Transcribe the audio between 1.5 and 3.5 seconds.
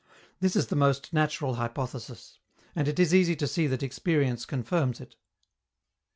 hypothesis. And it is easy to